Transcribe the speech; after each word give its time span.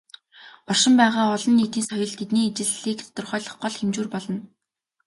Оршин 0.71 0.93
байгаа 1.01 1.25
"олон 1.35 1.53
нийтийн 1.57 1.85
соёл" 1.89 2.11
тэдний 2.19 2.47
ижилслийг 2.49 2.99
тодорхойлох 3.03 3.55
гол 3.61 3.73
хэмжүүр 3.77 4.07
болно. 4.13 4.39